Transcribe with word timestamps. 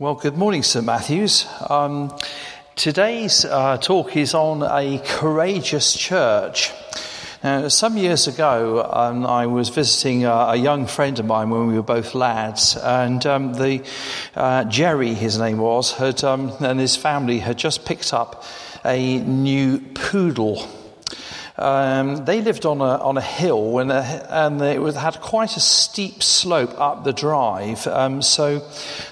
Well, 0.00 0.14
good 0.14 0.38
morning, 0.38 0.62
St. 0.62 0.86
Matthews. 0.86 1.46
Um, 1.68 2.16
today's 2.74 3.44
uh, 3.44 3.76
talk 3.76 4.16
is 4.16 4.32
on 4.32 4.62
a 4.62 4.98
courageous 5.04 5.94
church. 5.94 6.72
Now, 7.44 7.68
some 7.68 7.98
years 7.98 8.26
ago, 8.26 8.90
um, 8.90 9.26
I 9.26 9.46
was 9.46 9.68
visiting 9.68 10.24
a, 10.24 10.32
a, 10.32 10.56
young 10.56 10.86
friend 10.86 11.18
of 11.18 11.26
mine 11.26 11.50
when 11.50 11.66
we 11.66 11.74
were 11.74 11.82
both 11.82 12.14
lads, 12.14 12.78
and 12.78 13.26
um, 13.26 13.52
the 13.52 13.84
uh, 14.34 14.64
Jerry, 14.64 15.12
his 15.12 15.38
name 15.38 15.58
was, 15.58 15.92
had, 15.92 16.24
um, 16.24 16.50
and 16.60 16.80
his 16.80 16.96
family 16.96 17.38
had 17.38 17.58
just 17.58 17.84
picked 17.84 18.14
up 18.14 18.42
a 18.86 19.18
new 19.18 19.80
poodle. 19.80 20.66
Um, 21.60 22.24
they 22.24 22.40
lived 22.40 22.64
on 22.64 22.80
a, 22.80 22.96
on 22.96 23.18
a 23.18 23.20
hill 23.20 23.80
and, 23.80 23.92
a, 23.92 24.26
and 24.30 24.62
it 24.62 24.80
was, 24.80 24.96
had 24.96 25.20
quite 25.20 25.58
a 25.58 25.60
steep 25.60 26.22
slope 26.22 26.72
up 26.80 27.04
the 27.04 27.12
drive. 27.12 27.86
Um, 27.86 28.22
so 28.22 28.66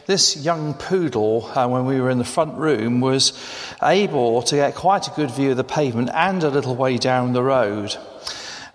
this 0.07 0.35
young 0.35 0.73
poodle, 0.73 1.45
uh, 1.55 1.69
when 1.69 1.84
we 1.84 2.01
were 2.01 2.09
in 2.09 2.16
the 2.16 2.25
front 2.25 2.55
room, 2.56 3.03
was 3.03 3.39
able 3.83 4.41
to 4.45 4.56
get 4.56 4.75
quite 4.75 5.06
a 5.09 5.11
good 5.11 5.30
view 5.30 5.51
of 5.51 5.59
the 5.59 5.65
pavement 5.65 6.09
and 6.15 6.42
a 6.42 6.48
little 6.48 6.75
way 6.75 6.97
down 6.97 7.34
the 7.34 7.42
road. 7.42 7.95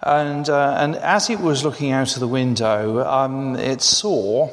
And, 0.04 0.48
uh, 0.50 0.78
and 0.80 0.96
as 0.98 1.32
it 1.32 1.40
was 1.40 1.64
looking 1.64 1.92
out 1.92 2.14
of 2.14 2.20
the 2.20 2.28
window, 2.28 3.04
um, 3.04 3.56
it 3.56 3.82
saw 3.82 4.50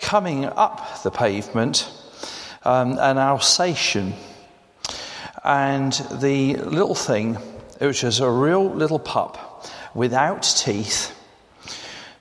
coming 0.00 0.44
up 0.44 1.04
the 1.04 1.12
pavement 1.12 1.88
um, 2.64 2.98
an 2.98 3.16
Alsatian. 3.16 4.14
And 5.44 5.92
the 6.10 6.56
little 6.56 6.96
thing 6.96 7.38
which 7.78 8.02
was 8.02 8.20
a 8.20 8.30
real 8.30 8.64
little 8.64 8.98
pup 8.98 9.66
without 9.94 10.42
teeth, 10.42 11.12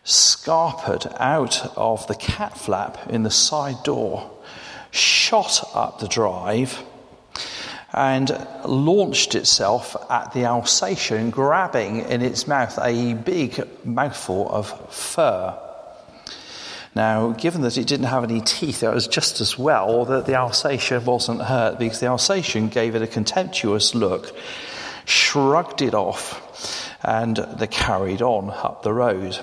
scarpered 0.03 1.15
out 1.19 1.77
of 1.77 2.05
the 2.07 2.15
cat 2.15 2.57
flap 2.57 3.09
in 3.09 3.23
the 3.23 3.31
side 3.31 3.83
door, 3.83 4.31
shot 4.91 5.63
up 5.73 5.99
the 5.99 6.07
drive, 6.07 6.81
and 7.93 8.29
launched 8.65 9.35
itself 9.35 9.95
at 10.09 10.33
the 10.33 10.43
Alsatian, 10.45 11.29
grabbing 11.29 11.99
in 11.99 12.21
its 12.21 12.47
mouth 12.47 12.77
a 12.81 13.13
big 13.13 13.61
mouthful 13.85 14.49
of 14.49 14.93
fur. 14.93 15.57
Now, 16.93 17.31
given 17.31 17.61
that 17.61 17.77
it 17.77 17.87
didn't 17.87 18.07
have 18.07 18.23
any 18.23 18.39
teeth, 18.39 18.83
it 18.83 18.93
was 18.93 19.07
just 19.07 19.41
as 19.41 19.57
well 19.57 20.05
that 20.05 20.25
the 20.25 20.35
Alsatian 20.35 21.03
wasn't 21.03 21.41
hurt 21.41 21.77
because 21.77 21.99
the 21.99 22.07
Alsatian 22.07 22.69
gave 22.69 22.95
it 22.95 23.01
a 23.01 23.07
contemptuous 23.07 23.93
look 23.93 24.33
shrugged 25.05 25.81
it 25.81 25.93
off, 25.93 26.91
and 27.03 27.37
they 27.37 27.67
carried 27.67 28.21
on 28.21 28.49
up 28.49 28.83
the 28.83 28.93
road. 28.93 29.39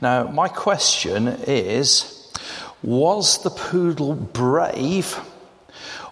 Now, 0.00 0.28
my 0.28 0.48
question 0.48 1.26
is 1.26 2.14
was 2.82 3.42
the 3.42 3.50
poodle 3.50 4.14
brave 4.14 5.18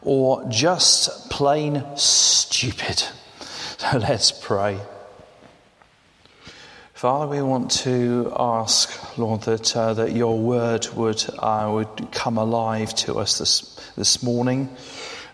or 0.03 0.45
just 0.49 1.31
plain 1.31 1.85
stupid? 1.97 3.03
So 3.79 3.99
let's 3.99 4.33
pray. 4.33 4.81
Father, 6.95 7.27
we 7.27 7.43
want 7.43 7.71
to 7.83 8.33
ask, 8.35 9.19
Lord, 9.19 9.43
that, 9.43 9.77
uh, 9.77 9.93
that 9.93 10.13
your 10.13 10.39
word 10.39 10.89
would, 10.95 11.23
uh, 11.39 11.71
would 11.71 12.09
come 12.11 12.39
alive 12.39 12.95
to 12.95 13.17
us 13.17 13.37
this, 13.37 13.79
this 13.97 14.23
morning 14.23 14.75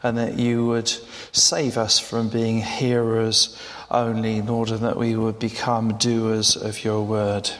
and 0.02 0.18
that 0.18 0.38
you 0.38 0.66
would 0.66 0.88
save 1.32 1.76
us 1.78 1.98
from 1.98 2.28
being 2.28 2.60
hearers 2.60 3.58
only 3.90 4.36
in 4.36 4.48
order 4.48 4.76
that 4.76 4.96
we 4.96 5.14
would 5.14 5.38
become 5.38 5.96
doers 5.98 6.56
of 6.56 6.84
your 6.84 7.04
word. 7.04 7.50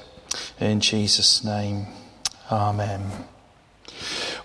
In 0.59 0.81
Jesus' 0.81 1.45
name, 1.45 1.87
Amen. 2.51 3.01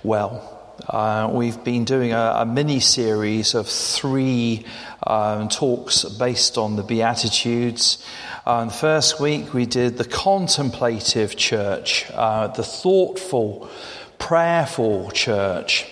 Well, 0.01 0.75
uh, 0.87 1.29
we've 1.33 1.61
been 1.63 1.83
doing 1.83 2.13
a, 2.13 2.35
a 2.37 2.45
mini 2.45 2.79
series 2.79 3.53
of 3.53 3.67
three 3.67 4.65
um, 5.05 5.49
talks 5.49 6.05
based 6.05 6.57
on 6.57 6.77
the 6.77 6.83
Beatitudes. 6.83 8.05
Uh, 8.45 8.65
the 8.65 8.71
first 8.71 9.19
week 9.19 9.53
we 9.53 9.65
did 9.65 9.97
the 9.97 10.05
contemplative 10.05 11.35
church, 11.35 12.05
uh, 12.13 12.47
the 12.47 12.63
thoughtful, 12.63 13.69
prayerful 14.19 15.11
church. 15.11 15.85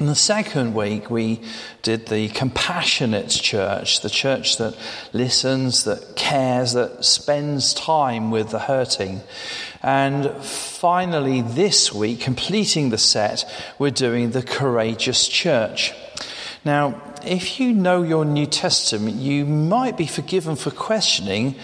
In 0.00 0.06
the 0.06 0.14
second 0.14 0.74
week, 0.74 1.10
we 1.10 1.40
did 1.82 2.06
the 2.06 2.28
compassionate 2.28 3.30
church, 3.30 4.00
the 4.00 4.08
church 4.08 4.56
that 4.58 4.76
listens, 5.12 5.82
that 5.84 6.14
cares, 6.14 6.74
that 6.74 7.04
spends 7.04 7.74
time 7.74 8.30
with 8.30 8.50
the 8.50 8.60
hurting. 8.60 9.22
And 9.82 10.30
finally, 10.40 11.42
this 11.42 11.92
week, 11.92 12.20
completing 12.20 12.90
the 12.90 12.98
set, 12.98 13.44
we're 13.80 13.90
doing 13.90 14.30
the 14.30 14.42
courageous 14.44 15.26
church. 15.26 15.92
Now, 16.64 17.02
if 17.24 17.58
you 17.58 17.72
know 17.72 18.04
your 18.04 18.24
New 18.24 18.46
Testament, 18.46 19.16
you 19.16 19.44
might 19.46 19.96
be 19.96 20.06
forgiven 20.06 20.54
for 20.54 20.70
questioning 20.70 21.56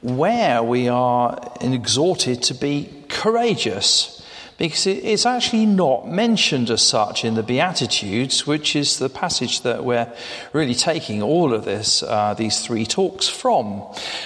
where 0.00 0.64
we 0.64 0.88
are 0.88 1.52
exhorted 1.60 2.42
to 2.44 2.54
be 2.54 3.04
courageous 3.08 4.18
because 4.58 4.88
it's 4.88 5.24
actually 5.24 5.66
not 5.66 6.08
mentioned 6.08 6.68
as 6.68 6.82
such 6.82 7.24
in 7.24 7.36
the 7.36 7.44
Beatitudes, 7.44 8.44
which 8.44 8.74
is 8.74 8.98
the 8.98 9.08
passage 9.08 9.60
that 9.60 9.84
we're 9.84 10.12
really 10.52 10.74
taking 10.74 11.22
all 11.22 11.54
of 11.54 11.64
this, 11.64 12.02
uh, 12.02 12.34
these 12.34 12.66
three 12.66 12.84
talks 12.84 13.28
from. 13.28 13.84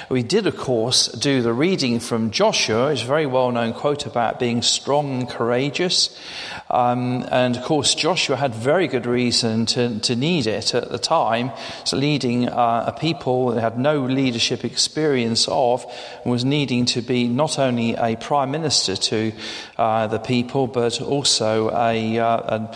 We 0.09 0.23
did, 0.23 0.47
of 0.47 0.57
course, 0.57 1.09
do 1.09 1.43
the 1.43 1.53
reading 1.53 2.01
from 2.01 2.31
Joshua, 2.31 2.93
it's 2.93 3.03
a 3.03 3.07
very 3.07 3.27
well 3.27 3.53
known 3.53 3.75
quote 3.75 4.07
about 4.07 4.41
being 4.41 4.63
strong 4.63 5.21
and 5.21 5.29
courageous. 5.29 6.19
Um, 6.71 7.27
and 7.31 7.55
of 7.59 7.65
course, 7.65 7.95
Joshua 7.95 8.37
had 8.37 8.55
very 8.55 8.89
good 8.89 9.05
reason 9.05 9.67
to, 9.67 10.01
to 10.01 10.17
need 10.17 10.47
it 10.47 10.75
at 10.75 10.91
the 10.91 10.99
time. 10.99 11.53
So, 11.85 11.99
leading 11.99 12.49
uh, 12.49 12.85
a 12.87 12.99
people 12.99 13.51
that 13.51 13.61
had 13.61 13.79
no 13.79 14.07
leadership 14.07 14.65
experience 14.65 15.47
of, 15.47 15.85
was 16.25 16.43
needing 16.43 16.87
to 16.87 17.03
be 17.03 17.29
not 17.29 17.59
only 17.59 17.95
a 17.97 18.17
prime 18.17 18.51
minister 18.51 18.97
to 18.97 19.33
uh, 19.83 20.07
the 20.07 20.19
people, 20.19 20.69
but 20.69 21.01
also 21.01 21.71
a, 21.71 22.19
uh, 22.19 22.57
an 22.57 22.69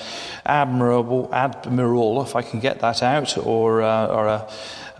admirable 0.44 1.28
admiral, 1.33 2.21
if 2.22 2.34
I 2.34 2.43
can 2.43 2.59
get 2.61 2.81
that 2.81 3.00
out, 3.03 3.39
or, 3.39 3.83
uh, 3.83 4.06
or 4.06 4.27
a, 4.27 4.49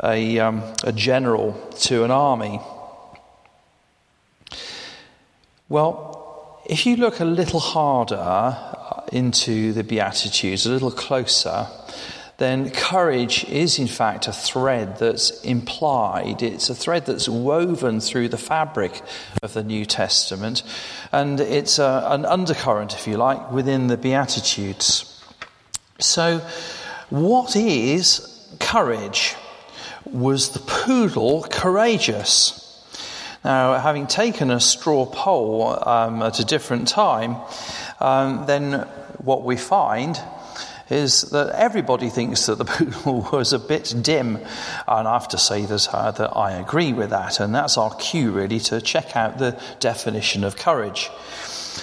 a, 0.05 0.39
um, 0.39 0.63
a 0.85 0.93
general 0.93 1.53
to 1.81 2.05
an 2.05 2.13
army. 2.13 2.61
Well, 5.69 6.63
if 6.67 6.87
you 6.87 6.97
look 6.97 7.19
a 7.19 7.25
little 7.25 7.61
harder 7.61 8.57
into 9.13 9.73
the 9.73 9.83
Beatitudes, 9.83 10.65
a 10.65 10.71
little 10.71 10.93
closer, 10.93 11.67
then 12.39 12.71
courage 12.71 13.45
is 13.45 13.79
in 13.79 13.87
fact 13.87 14.29
a 14.29 14.33
thread 14.33 14.99
that's 14.99 15.41
implied. 15.43 16.43
It's 16.43 16.69
a 16.69 16.75
thread 16.75 17.07
that's 17.07 17.29
woven 17.29 18.01
through 18.01 18.29
the 18.29 18.39
fabric 18.39 19.01
of 19.43 19.55
the 19.55 19.65
New 19.65 19.87
Testament, 19.87 20.63
and 21.13 21.41
it's 21.41 21.79
a, 21.79 22.07
an 22.11 22.27
undercurrent, 22.27 22.95
if 22.95 23.07
you 23.07 23.17
like, 23.17 23.51
within 23.51 23.87
the 23.87 23.97
Beatitudes. 23.97 25.13
So, 25.99 26.39
what 27.09 27.57
is 27.57 28.49
courage? 28.61 29.35
Was 30.05 30.51
the 30.51 30.61
poodle 30.61 31.47
courageous? 31.51 32.63
Now, 33.45 33.79
having 33.79 34.07
taken 34.07 34.51
a 34.51 34.61
straw 34.61 35.07
poll 35.07 35.89
um, 35.89 36.23
at 36.23 36.39
a 36.39 36.45
different 36.45 36.89
time, 36.89 37.37
um, 38.01 38.45
then 38.47 38.81
what 39.19 39.45
we 39.45 39.57
find 39.57 40.21
is 40.89 41.23
that 41.31 41.51
everybody 41.51 42.09
thinks 42.09 42.47
that 42.47 42.59
the 42.59 42.65
poodle 42.65 43.29
was 43.33 43.53
a 43.53 43.59
bit 43.59 43.95
dim. 44.03 44.37
And 44.87 45.09
I 45.09 45.13
have 45.15 45.29
to 45.29 45.39
say 45.39 45.67
that, 45.67 45.89
uh, 45.93 46.11
that 46.13 46.37
I 46.37 46.53
agree 46.53 46.93
with 46.93 47.11
that. 47.11 47.41
And 47.41 47.55
that's 47.55 47.77
our 47.77 47.95
cue, 47.97 48.31
really, 48.31 48.61
to 48.61 48.81
check 48.81 49.17
out 49.17 49.39
the 49.39 49.61
definition 49.81 50.45
of 50.45 50.57
courage. 50.57 51.11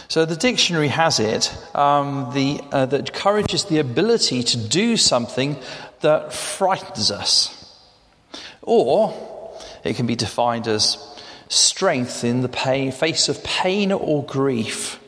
So 0.07 0.25
the 0.25 0.35
dictionary 0.35 0.87
has 0.87 1.19
it 1.19 1.55
um, 1.75 2.31
the, 2.33 2.61
uh, 2.71 2.85
that 2.87 3.13
courage 3.13 3.53
is 3.53 3.65
the 3.65 3.79
ability 3.79 4.43
to 4.43 4.57
do 4.57 4.97
something 4.97 5.57
that 6.01 6.33
frightens 6.33 7.11
us. 7.11 7.59
Or 8.61 9.13
it 9.83 9.95
can 9.95 10.07
be 10.07 10.15
defined 10.15 10.67
as 10.67 10.97
strength 11.49 12.23
in 12.23 12.41
the 12.41 12.49
pain, 12.49 12.91
face 12.91 13.29
of 13.29 13.43
pain 13.43 13.91
or 13.91 14.23
grief. 14.23 14.99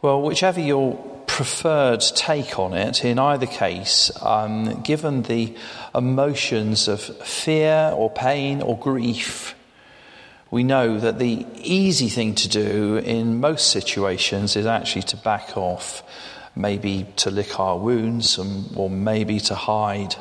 Well, 0.00 0.22
whichever 0.22 0.60
your 0.60 1.17
preferred 1.38 2.00
take 2.00 2.58
on 2.58 2.74
it, 2.74 3.04
in 3.04 3.16
either 3.16 3.46
case, 3.46 4.10
um, 4.22 4.82
given 4.82 5.22
the 5.22 5.54
emotions 5.94 6.88
of 6.88 7.00
fear 7.00 7.92
or 7.94 8.10
pain 8.10 8.60
or 8.60 8.76
grief, 8.76 9.54
we 10.50 10.64
know 10.64 10.98
that 10.98 11.20
the 11.20 11.46
easy 11.54 12.08
thing 12.08 12.34
to 12.34 12.48
do 12.48 12.96
in 12.96 13.38
most 13.38 13.70
situations 13.70 14.56
is 14.56 14.66
actually 14.66 15.02
to 15.02 15.16
back 15.16 15.56
off, 15.56 16.02
maybe 16.56 17.06
to 17.14 17.30
lick 17.30 17.60
our 17.60 17.78
wounds, 17.78 18.36
or 18.74 18.90
maybe 18.90 19.38
to 19.38 19.54
hide. 19.54 20.16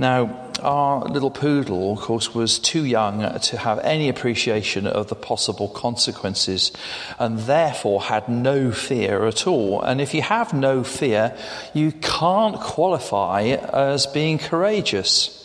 Now, 0.00 0.48
our 0.62 1.04
little 1.04 1.30
poodle, 1.30 1.92
of 1.92 1.98
course, 1.98 2.34
was 2.34 2.58
too 2.58 2.86
young 2.86 3.38
to 3.38 3.58
have 3.58 3.78
any 3.80 4.08
appreciation 4.08 4.86
of 4.86 5.08
the 5.08 5.14
possible 5.14 5.68
consequences 5.68 6.72
and 7.18 7.40
therefore 7.40 8.00
had 8.00 8.26
no 8.26 8.72
fear 8.72 9.26
at 9.26 9.46
all. 9.46 9.82
And 9.82 10.00
if 10.00 10.14
you 10.14 10.22
have 10.22 10.54
no 10.54 10.84
fear, 10.84 11.36
you 11.74 11.92
can't 11.92 12.58
qualify 12.58 13.42
as 13.42 14.06
being 14.06 14.38
courageous. 14.38 15.36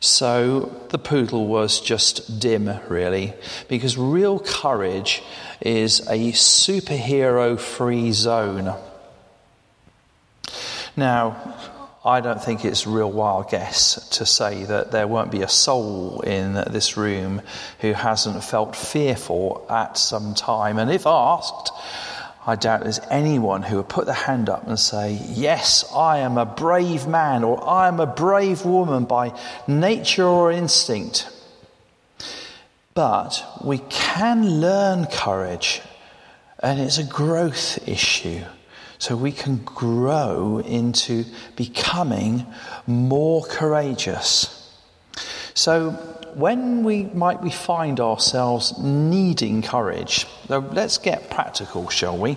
So 0.00 0.70
the 0.90 0.98
poodle 0.98 1.46
was 1.46 1.80
just 1.80 2.38
dim, 2.38 2.68
really, 2.90 3.32
because 3.68 3.96
real 3.96 4.38
courage 4.38 5.22
is 5.62 6.00
a 6.00 6.32
superhero 6.32 7.58
free 7.58 8.12
zone. 8.12 8.74
Now, 10.94 11.54
I 12.06 12.20
don't 12.20 12.40
think 12.40 12.64
it's 12.64 12.86
a 12.86 12.90
real 12.90 13.10
wild 13.10 13.50
guess 13.50 14.08
to 14.10 14.24
say 14.24 14.62
that 14.62 14.92
there 14.92 15.08
won't 15.08 15.32
be 15.32 15.42
a 15.42 15.48
soul 15.48 16.20
in 16.20 16.54
this 16.54 16.96
room 16.96 17.42
who 17.80 17.94
hasn't 17.94 18.44
felt 18.44 18.76
fearful 18.76 19.66
at 19.68 19.98
some 19.98 20.34
time. 20.34 20.78
And 20.78 20.88
if 20.88 21.04
asked, 21.04 21.72
I 22.46 22.54
doubt 22.54 22.84
there's 22.84 23.00
anyone 23.10 23.64
who 23.64 23.78
would 23.78 23.88
put 23.88 24.06
their 24.06 24.14
hand 24.14 24.48
up 24.48 24.68
and 24.68 24.78
say, 24.78 25.18
Yes, 25.30 25.84
I 25.92 26.18
am 26.18 26.38
a 26.38 26.46
brave 26.46 27.08
man 27.08 27.42
or 27.42 27.68
I 27.68 27.88
am 27.88 27.98
a 27.98 28.06
brave 28.06 28.64
woman 28.64 29.04
by 29.06 29.36
nature 29.66 30.26
or 30.26 30.52
instinct. 30.52 31.28
But 32.94 33.44
we 33.64 33.78
can 33.90 34.60
learn 34.60 35.06
courage, 35.06 35.82
and 36.60 36.80
it's 36.80 36.98
a 36.98 37.04
growth 37.04 37.86
issue. 37.88 38.44
So 38.98 39.16
we 39.16 39.32
can 39.32 39.58
grow 39.58 40.58
into 40.58 41.24
becoming 41.54 42.46
more 42.86 43.44
courageous. 43.44 44.52
So 45.54 45.90
when 46.36 46.84
we 46.84 47.04
might 47.04 47.42
we 47.42 47.50
find 47.50 47.98
ourselves 47.98 48.78
needing 48.78 49.62
courage, 49.62 50.26
let's 50.48 50.98
get 50.98 51.30
practical, 51.30 51.88
shall 51.88 52.18
we? 52.18 52.36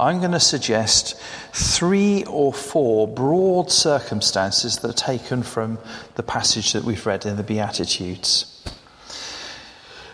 I'm 0.00 0.18
going 0.18 0.32
to 0.32 0.40
suggest 0.40 1.16
three 1.52 2.24
or 2.24 2.52
four 2.52 3.06
broad 3.06 3.70
circumstances 3.70 4.78
that 4.78 4.90
are 4.90 4.92
taken 4.92 5.44
from 5.44 5.78
the 6.16 6.24
passage 6.24 6.72
that 6.72 6.82
we've 6.82 7.06
read 7.06 7.24
in 7.24 7.36
the 7.36 7.44
Beatitudes. 7.44 8.46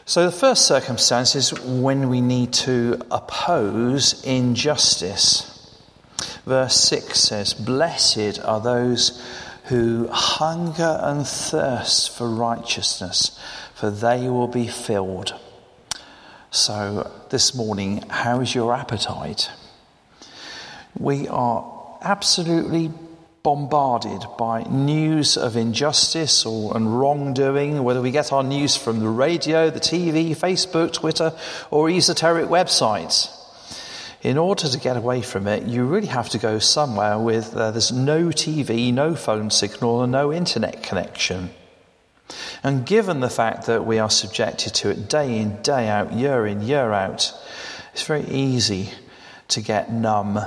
So, 0.04 0.26
the 0.26 0.36
first 0.36 0.66
circumstance 0.66 1.34
is 1.34 1.58
when 1.60 2.10
we 2.10 2.20
need 2.20 2.52
to 2.52 3.00
oppose 3.10 4.22
injustice. 4.24 5.55
Verse 6.46 6.76
6 6.76 7.18
says, 7.18 7.54
Blessed 7.54 8.38
are 8.44 8.60
those 8.60 9.20
who 9.64 10.06
hunger 10.06 11.00
and 11.02 11.26
thirst 11.26 12.16
for 12.16 12.28
righteousness, 12.28 13.36
for 13.74 13.90
they 13.90 14.28
will 14.28 14.46
be 14.46 14.68
filled. 14.68 15.34
So, 16.52 17.10
this 17.30 17.52
morning, 17.52 18.04
how 18.08 18.40
is 18.40 18.54
your 18.54 18.72
appetite? 18.72 19.50
We 20.96 21.26
are 21.26 21.98
absolutely 22.00 22.92
bombarded 23.42 24.24
by 24.38 24.62
news 24.62 25.36
of 25.36 25.56
injustice 25.56 26.46
or, 26.46 26.76
and 26.76 26.98
wrongdoing, 26.98 27.82
whether 27.82 28.00
we 28.00 28.12
get 28.12 28.32
our 28.32 28.44
news 28.44 28.76
from 28.76 29.00
the 29.00 29.08
radio, 29.08 29.68
the 29.68 29.80
TV, 29.80 30.30
Facebook, 30.30 30.92
Twitter, 30.92 31.32
or 31.72 31.90
esoteric 31.90 32.46
websites 32.46 33.36
in 34.26 34.38
order 34.38 34.66
to 34.66 34.76
get 34.80 34.96
away 34.96 35.22
from 35.22 35.46
it, 35.46 35.68
you 35.68 35.84
really 35.84 36.08
have 36.08 36.28
to 36.28 36.38
go 36.38 36.58
somewhere 36.58 37.16
with 37.16 37.54
uh, 37.54 37.70
there's 37.70 37.92
no 37.92 38.26
TV, 38.26 38.92
no 38.92 39.14
phone 39.14 39.50
signal, 39.50 40.02
and 40.02 40.10
no 40.10 40.32
internet 40.32 40.82
connection. 40.82 41.48
And 42.64 42.84
given 42.84 43.20
the 43.20 43.30
fact 43.30 43.66
that 43.66 43.86
we 43.86 44.00
are 44.00 44.10
subjected 44.10 44.74
to 44.74 44.90
it 44.90 45.08
day 45.08 45.38
in, 45.38 45.62
day 45.62 45.86
out, 45.88 46.12
year 46.12 46.44
in, 46.44 46.60
year 46.60 46.92
out, 46.92 47.32
it's 47.92 48.04
very 48.04 48.24
easy 48.24 48.90
to 49.46 49.60
get 49.60 49.92
numb, 49.92 50.40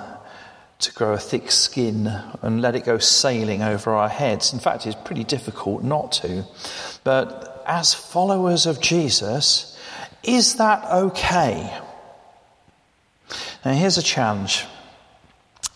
to 0.80 0.94
grow 0.94 1.14
a 1.14 1.18
thick 1.18 1.50
skin 1.50 2.08
and 2.42 2.62
let 2.62 2.75
it 2.75 2.84
go 2.84 2.98
sailing 2.98 3.62
over 3.62 3.92
our 3.92 4.10
heads. 4.10 4.52
In 4.52 4.60
fact, 4.60 4.88
it's 4.88 4.98
pretty 5.06 5.24
difficult 5.24 5.84
not 5.86 6.12
to. 6.24 6.44
But 7.06 7.64
as 7.66 7.94
followers 7.94 8.66
of 8.66 8.82
Jesus, 8.82 9.80
is 10.22 10.56
that 10.56 10.84
okay? 10.92 11.80
Now, 13.66 13.74
here's 13.74 13.98
a 13.98 14.04
challenge 14.04 14.66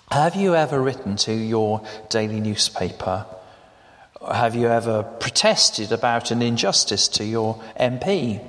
Have 0.10 0.36
you 0.36 0.56
ever 0.56 0.82
written 0.82 1.18
to 1.18 1.34
your 1.34 1.86
daily 2.10 2.40
newspaper? 2.40 3.26
Have 4.26 4.56
you 4.56 4.68
ever 4.68 5.04
protested 5.04 5.92
about 5.92 6.32
an 6.32 6.42
injustice 6.42 7.10
to 7.10 7.26
your 7.26 7.62
MP? 7.78 8.42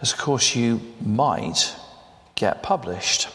Of 0.00 0.16
course, 0.16 0.54
you 0.54 0.80
might 1.00 1.74
get 2.36 2.62
published. 2.62 3.28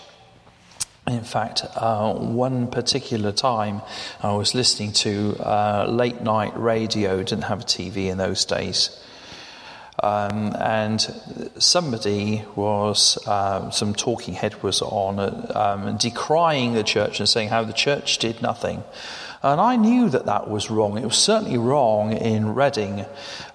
In 1.08 1.26
fact, 1.26 1.66
uh, 1.76 2.14
one 2.14 2.68
particular 2.68 3.34
time 3.34 3.82
I 4.22 4.32
was 4.32 4.56
listening 4.56 4.94
to 4.94 5.36
uh, 5.42 5.88
late 5.90 6.22
night 6.22 6.54
radio, 6.56 7.18
didn't 7.18 7.44
have 7.44 7.62
a 7.62 7.66
TV 7.66 8.10
in 8.10 8.18
those 8.18 8.46
days, 8.46 8.98
um, 10.04 10.54
and 10.60 11.00
somebody 11.58 12.44
was, 12.58 13.18
uh, 13.26 13.70
some 13.72 13.96
talking 13.96 14.34
head 14.34 14.62
was 14.62 14.82
on, 14.82 15.20
um, 15.56 15.98
decrying 15.98 16.74
the 16.74 16.84
church 16.84 17.20
and 17.20 17.30
saying 17.30 17.48
how 17.48 17.64
the 17.64 17.72
church 17.72 18.18
did 18.18 18.42
nothing. 18.42 18.84
And 19.42 19.60
I 19.60 19.76
knew 19.76 20.10
that 20.10 20.26
that 20.26 20.50
was 20.50 20.70
wrong. 20.70 20.98
It 20.98 21.04
was 21.04 21.18
certainly 21.18 21.58
wrong 21.58 22.14
in 22.14 22.54
Reading, 22.54 23.06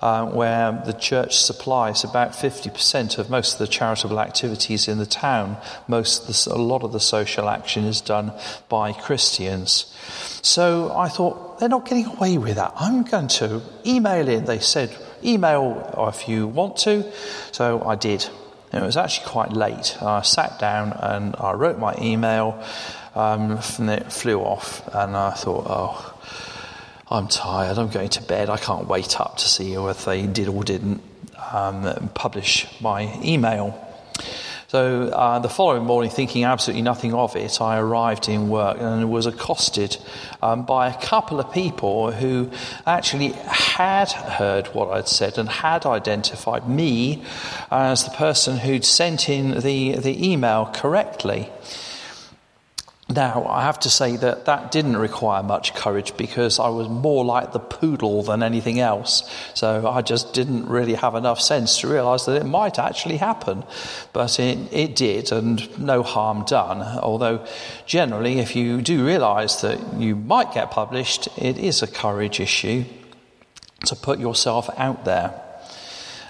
uh, 0.02 0.26
where 0.26 0.82
the 0.84 0.92
church 0.92 1.38
supplies 1.38 2.04
about 2.04 2.32
50% 2.32 3.18
of 3.18 3.30
most 3.30 3.54
of 3.54 3.58
the 3.58 3.66
charitable 3.66 4.20
activities 4.20 4.86
in 4.86 4.98
the 4.98 5.06
town. 5.06 5.56
Most 5.86 6.26
the, 6.26 6.52
a 6.52 6.56
lot 6.56 6.82
of 6.82 6.92
the 6.92 7.00
social 7.00 7.48
action 7.48 7.84
is 7.84 8.02
done 8.02 8.32
by 8.68 8.92
Christians. 8.92 9.94
So 10.42 10.94
I 10.94 11.08
thought, 11.08 11.58
they're 11.58 11.70
not 11.70 11.86
getting 11.86 12.06
away 12.06 12.38
with 12.38 12.56
that. 12.56 12.72
I'm 12.76 13.02
going 13.02 13.28
to 13.28 13.62
email 13.86 14.28
in. 14.28 14.44
They 14.44 14.60
said, 14.60 14.94
email 15.24 15.94
if 16.08 16.28
you 16.28 16.46
want 16.46 16.76
to. 16.78 17.10
So 17.52 17.82
I 17.82 17.94
did. 17.94 18.28
It 18.72 18.82
was 18.82 18.96
actually 18.96 19.26
quite 19.26 19.52
late. 19.52 19.96
I 20.02 20.22
sat 20.22 20.58
down 20.58 20.92
and 20.92 21.34
I 21.38 21.52
wrote 21.52 21.78
my 21.78 21.94
email, 22.00 22.62
um, 23.14 23.58
and 23.78 23.90
it 23.90 24.12
flew 24.12 24.40
off, 24.40 24.86
and 24.94 25.16
I 25.16 25.30
thought, 25.30 25.64
oh, 25.68 26.14
I'm 27.10 27.28
tired. 27.28 27.78
I'm 27.78 27.88
going 27.88 28.10
to 28.10 28.22
bed. 28.22 28.50
I 28.50 28.58
can't 28.58 28.86
wait 28.86 29.18
up 29.18 29.38
to 29.38 29.48
see 29.48 29.76
whether 29.78 30.04
they 30.04 30.26
did 30.26 30.48
or 30.48 30.64
didn't 30.64 31.02
um, 31.52 32.10
publish 32.14 32.66
my 32.80 33.18
email. 33.22 33.87
So 34.70 35.04
uh, 35.04 35.38
the 35.38 35.48
following 35.48 35.84
morning, 35.84 36.10
thinking 36.10 36.44
absolutely 36.44 36.82
nothing 36.82 37.14
of 37.14 37.34
it, 37.36 37.58
I 37.58 37.78
arrived 37.78 38.28
in 38.28 38.50
work 38.50 38.76
and 38.78 39.10
was 39.10 39.24
accosted 39.24 39.96
um, 40.42 40.66
by 40.66 40.90
a 40.90 41.00
couple 41.00 41.40
of 41.40 41.50
people 41.50 42.12
who 42.12 42.50
actually 42.86 43.28
had 43.28 44.12
heard 44.12 44.66
what 44.74 44.90
I'd 44.90 45.08
said 45.08 45.38
and 45.38 45.48
had 45.48 45.86
identified 45.86 46.68
me 46.68 47.22
as 47.70 48.04
the 48.04 48.10
person 48.10 48.58
who'd 48.58 48.84
sent 48.84 49.30
in 49.30 49.58
the, 49.60 49.92
the 49.92 50.30
email 50.30 50.70
correctly. 50.74 51.50
Now, 53.10 53.46
I 53.46 53.62
have 53.62 53.80
to 53.80 53.90
say 53.90 54.16
that 54.16 54.44
that 54.44 54.70
didn't 54.70 54.98
require 54.98 55.42
much 55.42 55.74
courage 55.74 56.14
because 56.18 56.58
I 56.58 56.68
was 56.68 56.90
more 56.90 57.24
like 57.24 57.52
the 57.52 57.58
poodle 57.58 58.22
than 58.22 58.42
anything 58.42 58.80
else. 58.80 59.22
So 59.54 59.88
I 59.88 60.02
just 60.02 60.34
didn't 60.34 60.66
really 60.68 60.92
have 60.92 61.14
enough 61.14 61.40
sense 61.40 61.78
to 61.80 61.88
realize 61.88 62.26
that 62.26 62.36
it 62.36 62.44
might 62.44 62.78
actually 62.78 63.16
happen. 63.16 63.64
But 64.12 64.38
it, 64.38 64.58
it 64.72 64.94
did, 64.94 65.32
and 65.32 65.78
no 65.78 66.02
harm 66.02 66.44
done. 66.44 66.82
Although, 66.82 67.46
generally, 67.86 68.40
if 68.40 68.54
you 68.54 68.82
do 68.82 69.06
realize 69.06 69.62
that 69.62 69.94
you 69.94 70.14
might 70.14 70.52
get 70.52 70.70
published, 70.70 71.28
it 71.38 71.56
is 71.56 71.82
a 71.82 71.86
courage 71.86 72.40
issue 72.40 72.84
to 73.86 73.96
put 73.96 74.18
yourself 74.18 74.68
out 74.76 75.06
there. 75.06 75.32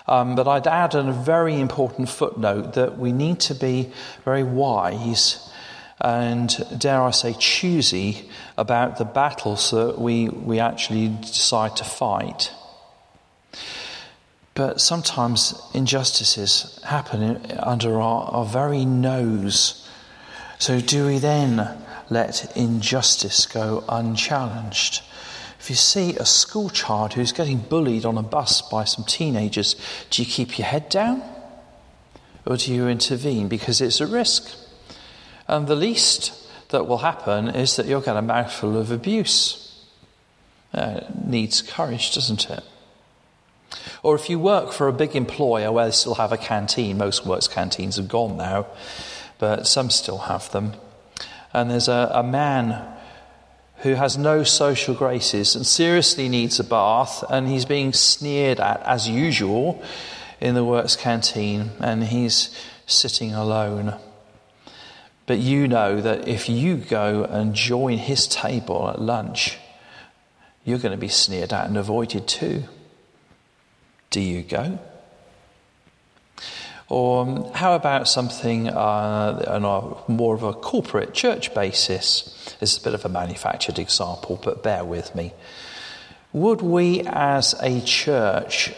Um, 0.06 0.36
but 0.36 0.46
I'd 0.46 0.68
add 0.68 0.94
a 0.94 1.10
very 1.12 1.60
important 1.60 2.08
footnote 2.08 2.74
that 2.74 2.98
we 2.98 3.10
need 3.10 3.40
to 3.40 3.54
be 3.54 3.90
very 4.24 4.44
wise 4.44 5.47
and, 6.00 6.50
dare 6.78 7.02
I 7.02 7.10
say, 7.10 7.34
choosy 7.38 8.28
about 8.56 8.98
the 8.98 9.04
battles 9.04 9.72
that 9.72 9.98
we, 9.98 10.28
we 10.28 10.60
actually 10.60 11.08
decide 11.08 11.76
to 11.76 11.84
fight. 11.84 12.52
But 14.54 14.80
sometimes 14.80 15.60
injustices 15.74 16.80
happen 16.84 17.40
under 17.58 18.00
our, 18.00 18.24
our 18.24 18.44
very 18.44 18.84
nose. 18.84 19.88
So, 20.58 20.80
do 20.80 21.06
we 21.06 21.18
then 21.18 21.68
let 22.10 22.56
injustice 22.56 23.46
go 23.46 23.84
unchallenged? 23.88 25.02
If 25.60 25.70
you 25.70 25.76
see 25.76 26.16
a 26.16 26.24
school 26.24 26.70
child 26.70 27.14
who's 27.14 27.32
getting 27.32 27.58
bullied 27.58 28.04
on 28.04 28.18
a 28.18 28.22
bus 28.22 28.62
by 28.62 28.84
some 28.84 29.04
teenagers, 29.04 29.74
do 30.10 30.22
you 30.22 30.28
keep 30.28 30.58
your 30.58 30.66
head 30.66 30.88
down? 30.88 31.22
Or 32.46 32.56
do 32.56 32.72
you 32.72 32.88
intervene 32.88 33.48
because 33.48 33.80
it's 33.80 34.00
a 34.00 34.06
risk? 34.06 34.56
And 35.48 35.66
the 35.66 35.74
least 35.74 36.32
that 36.68 36.86
will 36.86 36.98
happen 36.98 37.48
is 37.48 37.76
that 37.76 37.86
you'll 37.86 38.02
get 38.02 38.16
a 38.16 38.22
mouthful 38.22 38.76
of 38.76 38.90
abuse. 38.90 39.64
Uh, 40.72 41.00
needs 41.24 41.62
courage, 41.62 42.14
doesn't 42.14 42.50
it? 42.50 42.62
Or 44.02 44.14
if 44.14 44.28
you 44.28 44.38
work 44.38 44.72
for 44.72 44.86
a 44.86 44.92
big 44.92 45.16
employer 45.16 45.72
where 45.72 45.86
they 45.86 45.92
still 45.92 46.14
have 46.16 46.30
a 46.30 46.36
canteen, 46.36 46.98
most 46.98 47.24
works 47.26 47.48
canteens 47.48 47.96
have 47.96 48.08
gone 48.08 48.36
now, 48.36 48.66
but 49.38 49.66
some 49.66 49.90
still 49.90 50.18
have 50.18 50.50
them. 50.52 50.74
And 51.54 51.70
there's 51.70 51.88
a, 51.88 52.10
a 52.12 52.22
man 52.22 52.86
who 53.78 53.94
has 53.94 54.18
no 54.18 54.42
social 54.42 54.94
graces 54.94 55.54
and 55.54 55.66
seriously 55.66 56.28
needs 56.28 56.60
a 56.60 56.64
bath, 56.64 57.24
and 57.30 57.48
he's 57.48 57.64
being 57.64 57.92
sneered 57.92 58.60
at 58.60 58.82
as 58.82 59.08
usual 59.08 59.82
in 60.40 60.54
the 60.54 60.64
works 60.64 60.96
canteen, 60.96 61.70
and 61.80 62.04
he's 62.04 62.54
sitting 62.86 63.32
alone. 63.32 63.98
But 65.28 65.40
you 65.40 65.68
know 65.68 66.00
that 66.00 66.26
if 66.26 66.48
you 66.48 66.76
go 66.76 67.22
and 67.24 67.54
join 67.54 67.98
his 67.98 68.26
table 68.26 68.88
at 68.88 68.98
lunch, 68.98 69.58
you're 70.64 70.78
going 70.78 70.92
to 70.92 70.98
be 70.98 71.08
sneered 71.08 71.52
at 71.52 71.66
and 71.66 71.76
avoided 71.76 72.26
too. 72.26 72.64
Do 74.08 74.22
you 74.22 74.40
go? 74.42 74.78
Or 76.88 77.20
um, 77.20 77.52
how 77.52 77.74
about 77.74 78.08
something 78.08 78.70
uh, 78.70 79.44
on 79.46 79.66
a 79.66 80.10
more 80.10 80.34
of 80.34 80.42
a 80.42 80.54
corporate 80.54 81.12
church 81.12 81.52
basis? 81.52 82.56
This 82.58 82.72
is 82.72 82.80
a 82.80 82.84
bit 82.84 82.94
of 82.94 83.04
a 83.04 83.10
manufactured 83.10 83.78
example, 83.78 84.40
but 84.42 84.62
bear 84.62 84.82
with 84.82 85.14
me. 85.14 85.34
Would 86.32 86.62
we 86.62 87.02
as 87.04 87.54
a 87.60 87.82
church 87.82 88.72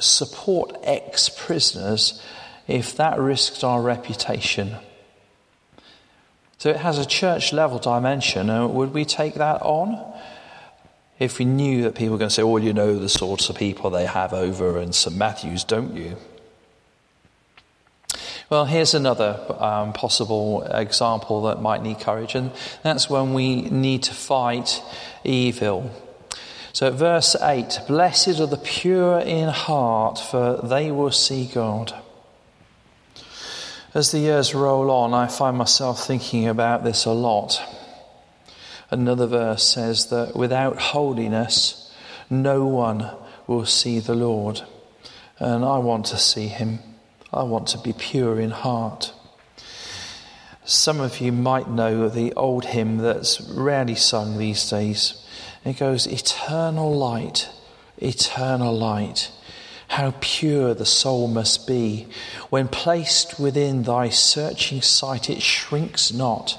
support 0.00 0.76
ex 0.82 1.28
prisoners 1.28 2.20
if 2.66 2.96
that 2.96 3.20
risked 3.20 3.62
our 3.62 3.80
reputation? 3.80 4.74
So 6.64 6.70
it 6.70 6.76
has 6.76 6.96
a 6.96 7.04
church 7.04 7.52
level 7.52 7.78
dimension. 7.78 8.48
Uh, 8.48 8.66
would 8.66 8.94
we 8.94 9.04
take 9.04 9.34
that 9.34 9.60
on? 9.60 10.02
If 11.18 11.38
we 11.38 11.44
knew 11.44 11.82
that 11.82 11.94
people 11.94 12.12
were 12.12 12.18
going 12.18 12.30
to 12.30 12.34
say, 12.34 12.40
oh, 12.40 12.56
you 12.56 12.72
know 12.72 12.98
the 12.98 13.10
sorts 13.10 13.50
of 13.50 13.56
people 13.58 13.90
they 13.90 14.06
have 14.06 14.32
over 14.32 14.78
in 14.78 14.94
St. 14.94 15.14
Matthew's, 15.14 15.62
don't 15.62 15.94
you? 15.94 16.16
Well, 18.48 18.64
here's 18.64 18.94
another 18.94 19.44
um, 19.62 19.92
possible 19.92 20.62
example 20.62 21.42
that 21.42 21.60
might 21.60 21.82
need 21.82 22.00
courage, 22.00 22.34
and 22.34 22.50
that's 22.82 23.10
when 23.10 23.34
we 23.34 23.68
need 23.68 24.02
to 24.04 24.14
fight 24.14 24.82
evil. 25.22 25.90
So, 26.72 26.90
verse 26.90 27.36
8 27.42 27.80
Blessed 27.86 28.40
are 28.40 28.46
the 28.46 28.56
pure 28.56 29.18
in 29.18 29.50
heart, 29.50 30.18
for 30.18 30.62
they 30.64 30.90
will 30.90 31.12
see 31.12 31.44
God. 31.44 31.92
As 33.94 34.10
the 34.10 34.18
years 34.18 34.56
roll 34.56 34.90
on, 34.90 35.14
I 35.14 35.28
find 35.28 35.56
myself 35.56 36.04
thinking 36.04 36.48
about 36.48 36.82
this 36.82 37.04
a 37.04 37.12
lot. 37.12 37.62
Another 38.90 39.28
verse 39.28 39.62
says 39.62 40.06
that 40.06 40.34
without 40.34 40.78
holiness, 40.78 41.94
no 42.28 42.66
one 42.66 43.08
will 43.46 43.66
see 43.66 44.00
the 44.00 44.16
Lord. 44.16 44.62
And 45.38 45.64
I 45.64 45.78
want 45.78 46.06
to 46.06 46.18
see 46.18 46.48
him. 46.48 46.80
I 47.32 47.44
want 47.44 47.68
to 47.68 47.78
be 47.78 47.92
pure 47.92 48.40
in 48.40 48.50
heart. 48.50 49.12
Some 50.64 50.98
of 50.98 51.20
you 51.20 51.30
might 51.30 51.70
know 51.70 52.08
the 52.08 52.32
old 52.32 52.64
hymn 52.64 52.96
that's 52.98 53.40
rarely 53.42 53.94
sung 53.94 54.38
these 54.38 54.68
days. 54.68 55.24
It 55.64 55.78
goes, 55.78 56.08
Eternal 56.08 56.92
light, 56.96 57.48
eternal 57.98 58.76
light. 58.76 59.30
How 59.94 60.12
pure 60.20 60.74
the 60.74 60.84
soul 60.84 61.28
must 61.28 61.68
be. 61.68 62.08
When 62.50 62.66
placed 62.66 63.38
within 63.38 63.84
thy 63.84 64.08
searching 64.08 64.82
sight, 64.82 65.30
it 65.30 65.40
shrinks 65.40 66.12
not, 66.12 66.58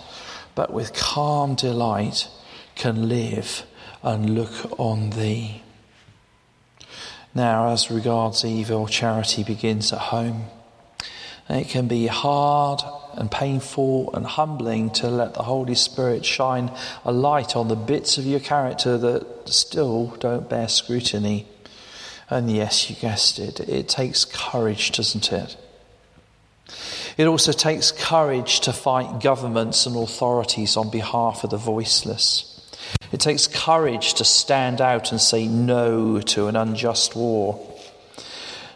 but 0.55 0.71
with 0.71 0.93
calm 0.93 1.55
delight 1.55 2.29
can 2.75 3.09
live 3.09 3.63
and 4.01 4.35
look 4.35 4.79
on 4.79 5.09
thee. 5.09 5.63
Now, 7.33 7.73
as 7.73 7.91
regards 7.91 8.45
evil, 8.45 8.87
charity 8.87 9.43
begins 9.43 9.91
at 9.91 9.99
home. 9.99 10.45
It 11.49 11.67
can 11.67 11.89
be 11.89 12.07
hard 12.07 12.83
and 13.15 13.29
painful 13.29 14.15
and 14.15 14.25
humbling 14.25 14.91
to 14.91 15.09
let 15.09 15.33
the 15.33 15.43
Holy 15.43 15.75
Spirit 15.75 16.25
shine 16.25 16.71
a 17.03 17.11
light 17.11 17.57
on 17.57 17.67
the 17.67 17.75
bits 17.75 18.17
of 18.17 18.25
your 18.25 18.39
character 18.39 18.97
that 18.97 19.49
still 19.49 20.15
don't 20.21 20.47
bear 20.49 20.69
scrutiny. 20.69 21.47
And 22.29 22.51
yes, 22.51 22.89
you 22.89 22.95
guessed 22.95 23.39
it, 23.39 23.59
it 23.59 23.87
takes 23.87 24.25
courage, 24.25 24.91
doesn't 24.91 25.31
it? 25.31 25.57
It 27.17 27.27
also 27.27 27.51
takes 27.51 27.91
courage 27.91 28.61
to 28.61 28.73
fight 28.73 29.21
governments 29.21 29.85
and 29.85 29.95
authorities 29.95 30.75
on 30.75 30.89
behalf 30.89 31.43
of 31.43 31.51
the 31.51 31.57
voiceless. 31.57 32.51
It 33.11 33.19
takes 33.19 33.47
courage 33.47 34.15
to 34.15 34.25
stand 34.25 34.81
out 34.81 35.11
and 35.11 35.21
say 35.21 35.47
no 35.47 36.19
to 36.21 36.47
an 36.47 36.55
unjust 36.55 37.15
war. 37.15 37.71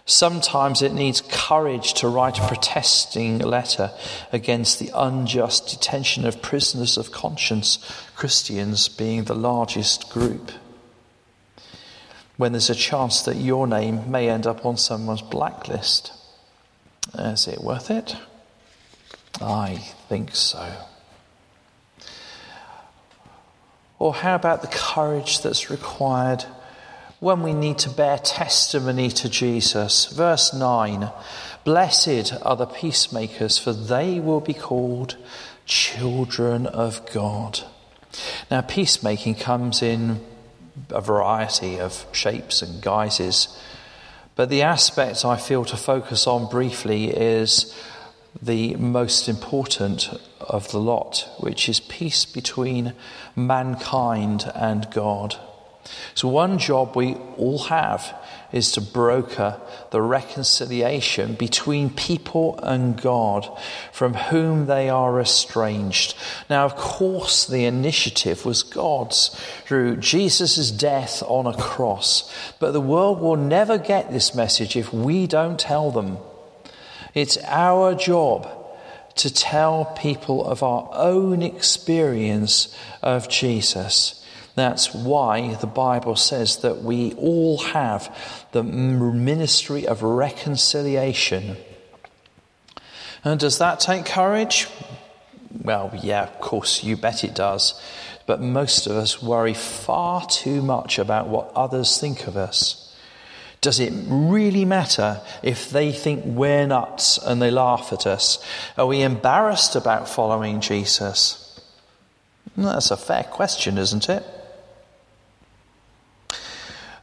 Sometimes 0.05 0.81
it 0.81 0.93
needs 0.93 1.21
courage 1.21 1.93
to 1.95 2.07
write 2.07 2.39
a 2.39 2.47
protesting 2.47 3.39
letter 3.39 3.91
against 4.31 4.79
the 4.79 4.91
unjust 4.95 5.67
detention 5.67 6.25
of 6.25 6.41
prisoners 6.41 6.97
of 6.97 7.11
conscience, 7.11 7.77
Christians 8.15 8.87
being 8.87 9.25
the 9.25 9.35
largest 9.35 10.09
group. 10.09 10.51
When 12.39 12.53
there's 12.53 12.69
a 12.69 12.75
chance 12.75 13.23
that 13.23 13.35
your 13.35 13.67
name 13.67 14.09
may 14.09 14.29
end 14.29 14.47
up 14.47 14.65
on 14.65 14.77
someone's 14.77 15.21
blacklist, 15.21 16.13
is 17.13 17.49
it 17.49 17.59
worth 17.59 17.91
it? 17.91 18.15
I 19.41 19.75
think 20.07 20.33
so. 20.33 20.71
Or 23.99 24.13
how 24.13 24.35
about 24.35 24.61
the 24.61 24.69
courage 24.69 25.41
that's 25.41 25.69
required? 25.69 26.45
when 27.19 27.43
we 27.43 27.51
need 27.53 27.77
to 27.77 27.89
bear 27.89 28.17
testimony 28.17 29.09
to 29.09 29.27
Jesus. 29.27 30.05
Verse 30.05 30.53
9 30.53 31.11
Blessed 31.65 32.33
are 32.43 32.55
the 32.55 32.65
peacemakers, 32.65 33.57
for 33.57 33.73
they 33.73 34.21
will 34.21 34.39
be 34.39 34.53
called 34.53 35.17
children 35.65 36.65
of 36.65 37.05
God. 37.11 37.59
Now, 38.49 38.61
peacemaking 38.61 39.35
comes 39.35 39.81
in 39.81 40.25
a 40.89 41.01
variety 41.01 41.79
of 41.79 42.05
shapes 42.11 42.61
and 42.61 42.81
guises, 42.81 43.59
but 44.35 44.49
the 44.49 44.61
aspect 44.61 45.25
I 45.25 45.37
feel 45.37 45.65
to 45.65 45.77
focus 45.77 46.25
on 46.25 46.49
briefly 46.49 47.07
is 47.07 47.75
the 48.41 48.75
most 48.75 49.27
important 49.27 50.09
of 50.39 50.71
the 50.71 50.79
lot, 50.79 51.29
which 51.39 51.67
is 51.67 51.79
peace 51.79 52.25
between 52.25 52.93
mankind 53.35 54.49
and 54.55 54.89
God. 54.91 55.35
So, 56.13 56.27
one 56.27 56.57
job 56.57 56.95
we 56.95 57.15
all 57.37 57.59
have 57.65 58.15
is 58.51 58.71
to 58.71 58.81
broker 58.81 59.59
the 59.91 60.01
reconciliation 60.01 61.35
between 61.35 61.89
people 61.89 62.59
and 62.63 62.99
God 63.01 63.49
from 63.91 64.13
whom 64.13 64.65
they 64.65 64.89
are 64.89 65.19
estranged. 65.19 66.15
Now, 66.49 66.65
of 66.65 66.75
course, 66.75 67.45
the 67.45 67.65
initiative 67.65 68.45
was 68.45 68.63
God's 68.63 69.29
through 69.65 69.97
Jesus' 69.97 70.71
death 70.71 71.21
on 71.23 71.45
a 71.45 71.57
cross, 71.57 72.33
but 72.59 72.71
the 72.71 72.81
world 72.81 73.19
will 73.19 73.35
never 73.35 73.77
get 73.77 74.11
this 74.11 74.33
message 74.33 74.75
if 74.75 74.93
we 74.93 75.27
don't 75.27 75.59
tell 75.59 75.91
them. 75.91 76.17
It's 77.13 77.37
our 77.45 77.95
job 77.95 78.47
to 79.15 79.33
tell 79.33 79.85
people 79.85 80.45
of 80.45 80.63
our 80.63 80.89
own 80.93 81.41
experience 81.41 82.75
of 83.01 83.27
Jesus. 83.27 84.25
That's 84.55 84.93
why 84.93 85.55
the 85.55 85.67
Bible 85.67 86.15
says 86.15 86.57
that 86.57 86.83
we 86.83 87.13
all 87.13 87.57
have 87.59 88.13
the 88.51 88.63
ministry 88.63 89.87
of 89.87 90.03
reconciliation. 90.03 91.57
And 93.23 93.39
does 93.39 93.57
that 93.59 93.79
take 93.79 94.05
courage? 94.05 94.67
Well, 95.63 95.91
yeah, 96.01 96.23
of 96.23 96.39
course, 96.39 96.83
you 96.83 96.97
bet 96.97 97.23
it 97.23 97.35
does. 97.35 97.79
But 98.25 98.41
most 98.41 98.85
of 98.85 98.95
us 98.95 99.21
worry 99.21 99.53
far 99.53 100.25
too 100.25 100.61
much 100.61 100.99
about 100.99 101.27
what 101.27 101.51
others 101.55 101.99
think 101.99 102.27
of 102.27 102.37
us. 102.37 102.85
Does 103.61 103.79
it 103.79 103.91
really 104.07 104.63
matter 104.63 105.21
if 105.43 105.69
they 105.69 105.91
think 105.91 106.23
we're 106.25 106.65
nuts 106.65 107.17
and 107.17 107.41
they 107.41 107.51
laugh 107.51 107.91
at 107.91 108.07
us? 108.07 108.43
Are 108.77 108.85
we 108.85 109.01
embarrassed 109.01 109.75
about 109.75 110.07
following 110.07 110.61
Jesus? 110.61 111.59
That's 112.55 112.91
a 112.91 112.97
fair 112.97 113.23
question, 113.23 113.77
isn't 113.77 114.09
it? 114.09 114.23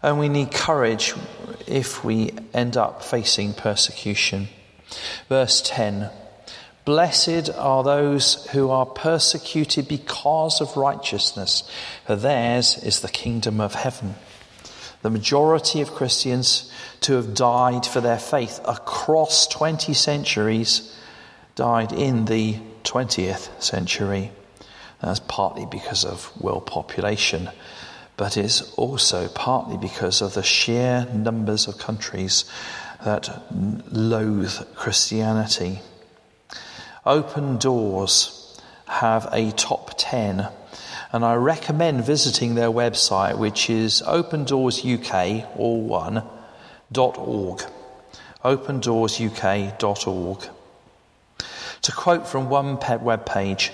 And 0.06 0.20
we 0.20 0.28
need 0.28 0.52
courage 0.52 1.14
if 1.66 2.04
we 2.04 2.30
end 2.54 2.76
up 2.76 3.02
facing 3.02 3.54
persecution. 3.54 4.46
Verse 5.28 5.60
10 5.62 6.10
Blessed 6.84 7.50
are 7.50 7.82
those 7.82 8.46
who 8.52 8.70
are 8.70 8.86
persecuted 8.86 9.88
because 9.88 10.60
of 10.60 10.76
righteousness, 10.76 11.68
for 12.06 12.14
theirs 12.14 12.78
is 12.84 13.00
the 13.00 13.08
kingdom 13.08 13.60
of 13.60 13.74
heaven. 13.74 14.14
The 15.02 15.10
majority 15.10 15.80
of 15.80 15.90
Christians 15.90 16.70
to 17.00 17.14
have 17.14 17.34
died 17.34 17.84
for 17.84 18.00
their 18.00 18.20
faith 18.20 18.60
across 18.64 19.48
20 19.48 19.92
centuries 19.92 20.96
died 21.56 21.92
in 21.92 22.26
the 22.26 22.58
20th 22.84 23.60
century. 23.60 24.30
That's 25.02 25.18
partly 25.18 25.66
because 25.66 26.04
of 26.04 26.30
world 26.40 26.66
population 26.66 27.50
but 28.16 28.36
it's 28.36 28.72
also 28.72 29.28
partly 29.28 29.76
because 29.76 30.22
of 30.22 30.34
the 30.34 30.42
sheer 30.42 31.06
numbers 31.12 31.68
of 31.68 31.78
countries 31.78 32.44
that 33.04 33.42
loathe 33.50 34.74
Christianity. 34.74 35.80
Open 37.04 37.58
Doors 37.58 38.60
have 38.86 39.28
a 39.32 39.52
top 39.52 39.92
10, 39.96 40.48
and 41.12 41.24
I 41.24 41.34
recommend 41.34 42.04
visiting 42.04 42.54
their 42.54 42.70
website, 42.70 43.38
which 43.38 43.68
is 43.68 44.02
opendoorsuk, 44.02 45.46
all 45.56 45.82
one, 45.82 46.22
dot 46.90 47.18
org. 47.18 47.62
opendoorsuk.org. 48.44 50.48
To 51.82 51.92
quote 51.92 52.26
from 52.26 52.48
one 52.48 52.78
web 53.02 53.26
page, 53.26 53.72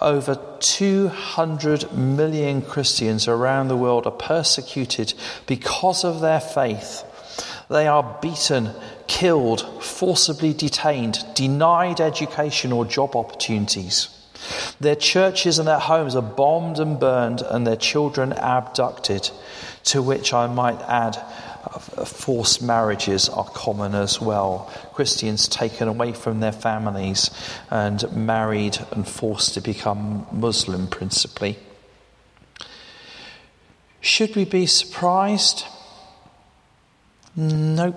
over 0.00 0.38
200 0.60 1.92
million 1.92 2.62
Christians 2.62 3.28
around 3.28 3.68
the 3.68 3.76
world 3.76 4.06
are 4.06 4.12
persecuted 4.12 5.14
because 5.46 6.04
of 6.04 6.20
their 6.20 6.40
faith. 6.40 7.04
They 7.68 7.86
are 7.86 8.18
beaten, 8.22 8.70
killed, 9.06 9.82
forcibly 9.82 10.52
detained, 10.54 11.24
denied 11.34 12.00
education 12.00 12.72
or 12.72 12.84
job 12.84 13.14
opportunities. 13.14 14.08
Their 14.80 14.96
churches 14.96 15.58
and 15.58 15.66
their 15.66 15.78
homes 15.78 16.14
are 16.14 16.22
bombed 16.22 16.78
and 16.78 16.98
burned, 16.98 17.42
and 17.42 17.66
their 17.66 17.76
children 17.76 18.32
abducted, 18.32 19.30
to 19.84 20.00
which 20.00 20.32
I 20.32 20.46
might 20.46 20.80
add 20.82 21.20
forced 21.70 22.62
marriages 22.62 23.28
are 23.28 23.44
common 23.44 23.94
as 23.94 24.20
well. 24.20 24.72
Christians 24.94 25.48
taken 25.48 25.88
away 25.88 26.12
from 26.12 26.40
their 26.40 26.52
families 26.52 27.30
and 27.70 28.10
married 28.12 28.78
and 28.92 29.06
forced 29.06 29.54
to 29.54 29.60
become 29.60 30.26
Muslim 30.32 30.86
principally. 30.86 31.58
Should 34.00 34.36
we 34.36 34.44
be 34.44 34.66
surprised? 34.66 35.64
Nope. 37.36 37.96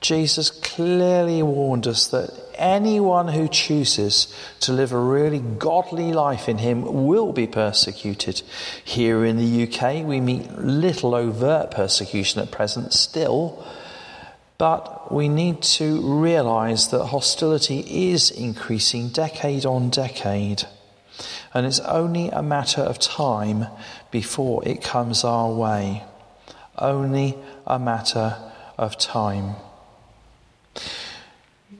Jesus 0.00 0.50
clearly 0.50 1.42
warned 1.42 1.86
us 1.86 2.06
that 2.08 2.30
anyone 2.60 3.28
who 3.28 3.48
chooses 3.48 4.32
to 4.60 4.72
live 4.72 4.92
a 4.92 4.98
really 4.98 5.40
godly 5.40 6.12
life 6.12 6.48
in 6.48 6.58
Him 6.58 7.06
will 7.06 7.32
be 7.32 7.46
persecuted. 7.46 8.42
Here 8.84 9.24
in 9.24 9.38
the 9.38 9.64
UK, 9.64 10.04
we 10.04 10.20
meet 10.20 10.52
little 10.58 11.14
overt 11.14 11.72
persecution 11.72 12.40
at 12.40 12.52
present 12.52 12.92
still, 12.92 13.66
but 14.58 15.12
we 15.12 15.28
need 15.28 15.62
to 15.62 16.20
realize 16.20 16.88
that 16.90 17.06
hostility 17.06 18.12
is 18.12 18.30
increasing 18.30 19.08
decade 19.08 19.64
on 19.64 19.90
decade. 19.90 20.64
And 21.52 21.66
it's 21.66 21.80
only 21.80 22.28
a 22.28 22.42
matter 22.42 22.82
of 22.82 22.98
time 22.98 23.66
before 24.10 24.66
it 24.66 24.82
comes 24.82 25.24
our 25.24 25.50
way. 25.52 26.04
Only 26.78 27.36
a 27.66 27.78
matter 27.78 28.36
of 28.78 28.96
time. 28.98 29.56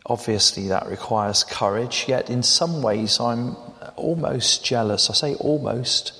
Obviously, 0.06 0.68
that 0.68 0.86
requires 0.86 1.44
courage, 1.44 2.06
yet, 2.08 2.30
in 2.30 2.42
some 2.42 2.82
ways, 2.82 3.20
I'm 3.20 3.56
almost 3.96 4.64
jealous. 4.64 5.10
I 5.10 5.14
say 5.14 5.34
almost 5.36 6.12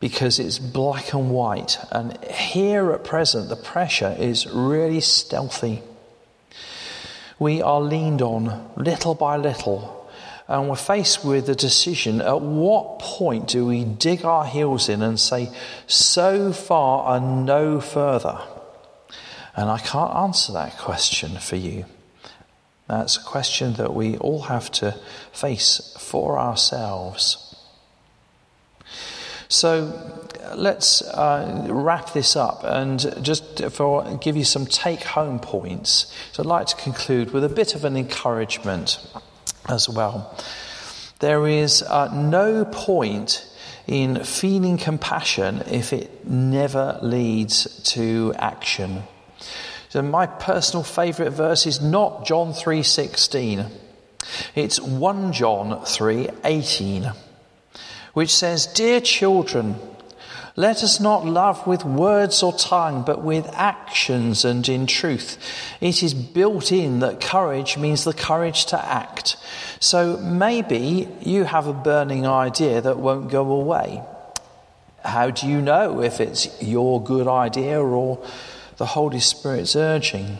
because 0.00 0.40
it's 0.40 0.58
black 0.58 1.12
and 1.12 1.30
white. 1.30 1.78
And 1.90 2.18
here 2.24 2.90
at 2.92 3.04
present, 3.04 3.48
the 3.48 3.56
pressure 3.56 4.16
is 4.18 4.46
really 4.46 5.00
stealthy. 5.00 5.82
We 7.38 7.62
are 7.62 7.80
leaned 7.80 8.22
on 8.22 8.70
little 8.76 9.14
by 9.14 9.36
little, 9.36 10.10
and 10.48 10.68
we're 10.68 10.76
faced 10.76 11.24
with 11.24 11.46
the 11.46 11.54
decision 11.54 12.20
at 12.20 12.40
what 12.40 12.98
point 12.98 13.48
do 13.48 13.66
we 13.66 13.84
dig 13.84 14.24
our 14.24 14.44
heels 14.44 14.88
in 14.88 15.02
and 15.02 15.18
say, 15.18 15.50
so 15.86 16.52
far 16.52 17.16
and 17.16 17.46
no 17.46 17.80
further? 17.80 18.40
And 19.56 19.70
I 19.70 19.78
can't 19.78 20.14
answer 20.14 20.52
that 20.52 20.78
question 20.78 21.36
for 21.38 21.56
you. 21.56 21.84
That's 22.92 23.16
a 23.16 23.22
question 23.22 23.72
that 23.74 23.94
we 23.94 24.18
all 24.18 24.42
have 24.42 24.70
to 24.72 24.94
face 25.32 25.96
for 25.98 26.38
ourselves. 26.38 27.56
So 29.48 30.28
let's 30.54 31.00
uh, 31.00 31.68
wrap 31.70 32.12
this 32.12 32.36
up 32.36 32.64
and 32.64 33.00
just 33.22 33.64
for 33.70 34.18
give 34.18 34.36
you 34.36 34.44
some 34.44 34.66
take 34.66 35.04
home 35.04 35.40
points. 35.40 36.14
So 36.32 36.42
I'd 36.42 36.46
like 36.46 36.66
to 36.66 36.76
conclude 36.76 37.32
with 37.32 37.44
a 37.44 37.48
bit 37.48 37.74
of 37.74 37.86
an 37.86 37.96
encouragement 37.96 38.98
as 39.70 39.88
well. 39.88 40.36
There 41.20 41.46
is 41.46 41.82
uh, 41.82 42.14
no 42.14 42.66
point 42.66 43.48
in 43.86 44.22
feeling 44.22 44.76
compassion 44.76 45.62
if 45.70 45.94
it 45.94 46.26
never 46.26 46.98
leads 47.00 47.82
to 47.92 48.34
action. 48.36 49.04
So 49.92 50.00
my 50.00 50.24
personal 50.24 50.84
favorite 50.84 51.32
verse 51.32 51.66
is 51.66 51.82
not 51.82 52.24
John 52.24 52.54
3:16. 52.54 53.66
It's 54.54 54.80
1 54.80 55.34
John 55.34 55.80
3:18, 55.84 57.12
which 58.14 58.34
says, 58.34 58.64
"Dear 58.64 59.00
children, 59.00 59.76
let 60.56 60.82
us 60.82 60.98
not 60.98 61.26
love 61.26 61.66
with 61.66 61.84
words 61.84 62.42
or 62.42 62.54
tongue, 62.54 63.02
but 63.02 63.20
with 63.20 63.52
actions 63.52 64.46
and 64.46 64.66
in 64.66 64.86
truth. 64.86 65.36
It 65.82 66.02
is 66.02 66.14
built 66.14 66.72
in 66.72 67.00
that 67.00 67.20
courage 67.20 67.76
means 67.76 68.04
the 68.04 68.14
courage 68.14 68.64
to 68.72 68.82
act. 68.82 69.36
So 69.78 70.16
maybe 70.16 71.06
you 71.20 71.44
have 71.44 71.66
a 71.66 71.74
burning 71.74 72.26
idea 72.26 72.80
that 72.80 72.96
won't 72.96 73.28
go 73.28 73.42
away. 73.52 74.02
How 75.04 75.28
do 75.28 75.46
you 75.46 75.60
know 75.60 76.00
if 76.00 76.18
it's 76.18 76.48
your 76.62 77.02
good 77.02 77.28
idea 77.28 77.78
or 77.78 78.20
the 78.76 78.86
Holy 78.86 79.20
Spirit's 79.20 79.76
urging? 79.76 80.38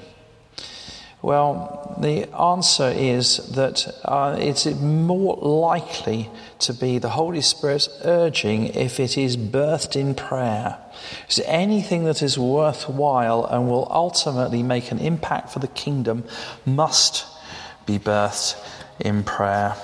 Well, 1.23 1.97
the 2.01 2.29
answer 2.35 2.89
is 2.89 3.37
that 3.53 3.87
uh, 4.05 4.37
it's 4.41 4.67
more 4.67 5.37
likely 5.37 6.29
to 6.59 6.75
be 6.75 6.99
the 6.99 7.11
Holy 7.11 7.41
Spirit's 7.41 7.89
urging 8.03 8.67
if 8.75 8.99
it 8.99 9.17
is 9.17 9.37
birthed 9.37 9.95
in 9.95 10.17
prayer. 10.17 10.79
It's 11.27 11.41
anything 11.45 12.05
that 12.05 12.23
is 12.23 12.37
worthwhile 12.37 13.45
and 13.45 13.69
will 13.69 13.87
ultimately 13.89 14.65
make 14.65 14.91
an 14.91 14.99
impact 14.99 15.51
for 15.51 15.61
the 15.61 15.69
kingdom 15.69 16.25
must 16.67 17.25
be 17.87 18.01
birthed 18.01 18.57
in 18.99 19.23
prayer. 19.23 19.77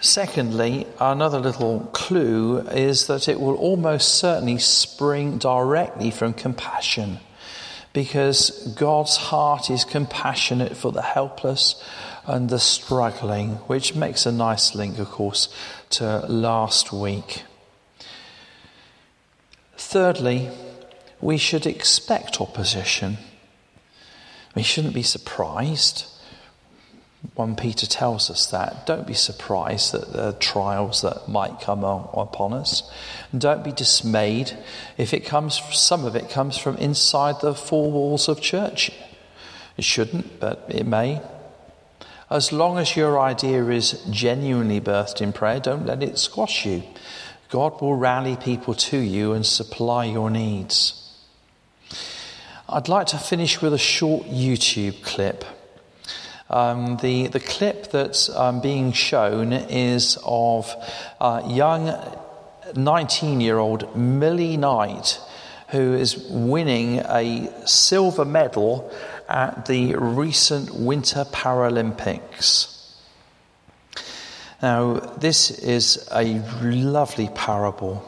Secondly, 0.00 0.86
another 0.98 1.38
little 1.38 1.80
clue 1.92 2.60
is 2.60 3.06
that 3.06 3.28
it 3.28 3.38
will 3.38 3.56
almost 3.56 4.16
certainly 4.16 4.58
spring 4.58 5.36
directly 5.36 6.10
from 6.10 6.32
compassion 6.32 7.18
because 7.92 8.74
God's 8.78 9.16
heart 9.16 9.68
is 9.68 9.84
compassionate 9.84 10.74
for 10.76 10.90
the 10.90 11.02
helpless 11.02 11.82
and 12.24 12.48
the 12.48 12.58
struggling, 12.58 13.56
which 13.66 13.94
makes 13.94 14.24
a 14.24 14.32
nice 14.32 14.74
link, 14.74 14.98
of 14.98 15.10
course, 15.10 15.48
to 15.90 16.20
last 16.28 16.92
week. 16.92 17.42
Thirdly, 19.76 20.50
we 21.20 21.36
should 21.36 21.66
expect 21.66 22.40
opposition. 22.40 23.18
We 24.54 24.62
shouldn't 24.62 24.94
be 24.94 25.02
surprised. 25.02 26.06
1 27.34 27.56
Peter 27.56 27.86
tells 27.86 28.30
us 28.30 28.46
that. 28.46 28.86
Don't 28.86 29.06
be 29.06 29.14
surprised 29.14 29.94
at 29.94 30.12
the 30.12 30.32
trials 30.40 31.02
that 31.02 31.28
might 31.28 31.60
come 31.60 31.84
upon 31.84 32.54
us. 32.54 32.90
And 33.30 33.40
don't 33.40 33.62
be 33.62 33.72
dismayed 33.72 34.56
if 34.96 35.12
it 35.12 35.26
comes, 35.26 35.60
some 35.72 36.04
of 36.04 36.16
it 36.16 36.30
comes 36.30 36.56
from 36.56 36.76
inside 36.76 37.40
the 37.40 37.54
four 37.54 37.90
walls 37.90 38.28
of 38.28 38.40
church. 38.40 38.90
It 39.76 39.84
shouldn't, 39.84 40.40
but 40.40 40.64
it 40.68 40.86
may. 40.86 41.20
As 42.30 42.52
long 42.52 42.78
as 42.78 42.96
your 42.96 43.20
idea 43.20 43.66
is 43.66 44.02
genuinely 44.08 44.80
birthed 44.80 45.20
in 45.20 45.32
prayer, 45.32 45.60
don't 45.60 45.86
let 45.86 46.02
it 46.02 46.18
squash 46.18 46.64
you. 46.64 46.82
God 47.50 47.80
will 47.80 47.96
rally 47.96 48.36
people 48.36 48.74
to 48.74 48.98
you 48.98 49.32
and 49.32 49.44
supply 49.44 50.04
your 50.04 50.30
needs. 50.30 50.96
I'd 52.68 52.88
like 52.88 53.08
to 53.08 53.18
finish 53.18 53.60
with 53.60 53.74
a 53.74 53.78
short 53.78 54.26
YouTube 54.26 55.02
clip. 55.02 55.44
Um, 56.50 56.96
the, 56.96 57.28
the 57.28 57.38
clip 57.38 57.92
that's 57.92 58.28
um, 58.28 58.60
being 58.60 58.90
shown 58.90 59.52
is 59.52 60.18
of 60.24 60.74
uh, 61.20 61.42
young 61.46 61.96
19 62.74 63.40
year 63.40 63.58
old 63.58 63.96
Millie 63.96 64.56
Knight, 64.56 65.20
who 65.68 65.94
is 65.94 66.16
winning 66.28 66.98
a 66.98 67.52
silver 67.66 68.24
medal 68.24 68.92
at 69.28 69.66
the 69.66 69.94
recent 69.94 70.74
Winter 70.74 71.24
Paralympics. 71.24 72.76
Now, 74.60 74.94
this 74.94 75.52
is 75.52 76.08
a 76.12 76.40
lovely 76.60 77.30
parable 77.32 78.04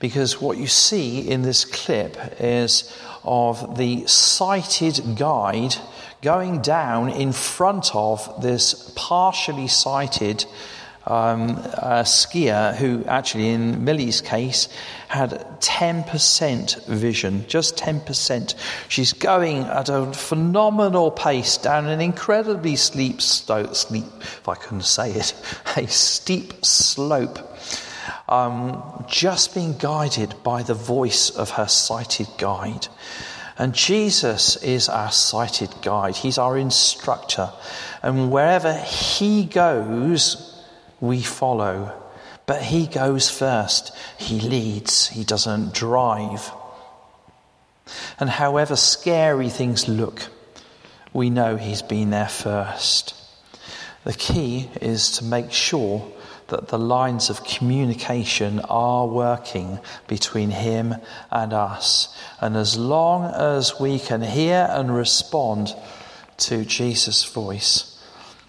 because 0.00 0.40
what 0.40 0.58
you 0.58 0.66
see 0.66 1.20
in 1.20 1.42
this 1.42 1.64
clip 1.64 2.16
is 2.40 2.92
of 3.22 3.78
the 3.78 4.04
sighted 4.06 5.16
guide 5.16 5.76
going 6.22 6.62
down 6.62 7.10
in 7.10 7.32
front 7.32 7.94
of 7.94 8.40
this 8.40 8.92
partially 8.94 9.66
sighted 9.68 10.46
um, 11.04 11.50
a 11.50 12.04
skier 12.04 12.76
who, 12.76 13.04
actually, 13.06 13.48
in 13.48 13.84
Millie's 13.84 14.20
case, 14.20 14.68
had 15.08 15.32
10% 15.60 16.86
vision, 16.86 17.44
just 17.48 17.76
10%. 17.76 18.54
She's 18.88 19.12
going 19.12 19.64
at 19.64 19.88
a 19.88 20.12
phenomenal 20.12 21.10
pace 21.10 21.56
down 21.56 21.88
an 21.88 22.00
incredibly 22.00 22.76
steep, 22.76 23.20
sto- 23.20 23.72
steep 23.72 24.04
if 24.20 24.48
I 24.48 24.54
couldn't 24.54 24.84
say 24.84 25.10
it, 25.10 25.34
a 25.76 25.88
steep 25.88 26.64
slope. 26.64 27.38
Um, 28.28 29.04
just 29.08 29.54
being 29.54 29.76
guided 29.76 30.34
by 30.42 30.62
the 30.62 30.74
voice 30.74 31.30
of 31.30 31.50
her 31.50 31.66
sighted 31.66 32.28
guide. 32.38 32.86
And 33.58 33.74
Jesus 33.74 34.56
is 34.56 34.88
our 34.88 35.12
sighted 35.12 35.70
guide. 35.82 36.16
He's 36.16 36.38
our 36.38 36.56
instructor. 36.56 37.50
And 38.02 38.30
wherever 38.30 38.72
he 38.74 39.44
goes, 39.44 40.64
we 41.00 41.22
follow. 41.22 41.92
But 42.46 42.62
he 42.62 42.86
goes 42.86 43.30
first. 43.30 43.94
He 44.18 44.40
leads. 44.40 45.08
He 45.08 45.24
doesn't 45.24 45.74
drive. 45.74 46.50
And 48.18 48.30
however 48.30 48.76
scary 48.76 49.48
things 49.48 49.88
look, 49.88 50.28
we 51.12 51.30
know 51.30 51.56
he's 51.56 51.82
been 51.82 52.10
there 52.10 52.28
first. 52.28 53.14
The 54.04 54.14
key 54.14 54.70
is 54.80 55.12
to 55.18 55.24
make 55.24 55.52
sure 55.52 56.10
that 56.48 56.68
the 56.68 56.78
lines 56.78 57.30
of 57.30 57.44
communication 57.44 58.60
are 58.60 59.06
working 59.06 59.78
between 60.06 60.50
him 60.50 60.94
and 61.30 61.52
us. 61.52 62.14
And 62.40 62.56
as 62.56 62.76
long 62.76 63.32
as 63.34 63.80
we 63.80 63.98
can 63.98 64.22
hear 64.22 64.66
and 64.70 64.94
respond 64.94 65.74
to 66.38 66.64
Jesus' 66.64 67.24
voice, 67.24 68.02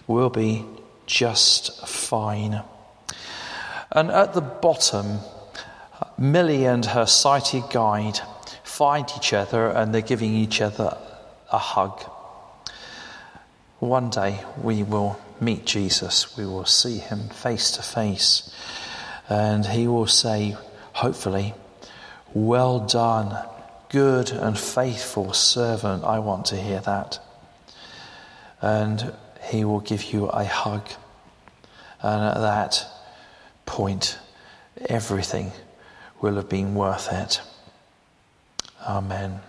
we'll 0.07 0.29
be 0.29 0.65
just 1.05 1.87
fine. 1.87 2.61
And 3.91 4.09
at 4.09 4.33
the 4.33 4.41
bottom, 4.41 5.19
Millie 6.17 6.65
and 6.65 6.85
her 6.85 7.05
sighted 7.05 7.63
guide 7.69 8.19
find 8.63 9.09
each 9.15 9.33
other 9.33 9.69
and 9.69 9.93
they're 9.93 10.01
giving 10.01 10.33
each 10.33 10.61
other 10.61 10.97
a 11.51 11.57
hug. 11.57 12.03
One 13.83 14.09
day 14.09 14.39
we 14.61 14.81
will 14.81 15.19
meet 15.41 15.65
Jesus, 15.65 16.37
we 16.37 16.45
will 16.45 16.63
see 16.63 16.99
him 16.99 17.27
face 17.27 17.71
to 17.71 17.81
face, 17.81 18.49
and 19.27 19.65
he 19.65 19.87
will 19.87 20.07
say, 20.07 20.55
hopefully, 20.93 21.53
Well 22.33 22.79
done, 22.79 23.37
good 23.89 24.31
and 24.31 24.57
faithful 24.57 25.33
servant. 25.33 26.05
I 26.05 26.19
want 26.19 26.45
to 26.45 26.55
hear 26.55 26.79
that. 26.79 27.19
And 28.61 29.13
he 29.43 29.65
will 29.65 29.81
give 29.81 30.13
you 30.13 30.27
a 30.27 30.45
hug. 30.45 30.87
And 32.01 32.23
at 32.23 32.39
that 32.39 32.87
point, 33.65 34.17
everything 34.85 35.51
will 36.21 36.35
have 36.35 36.47
been 36.47 36.73
worth 36.73 37.11
it. 37.11 37.41
Amen. 38.87 39.41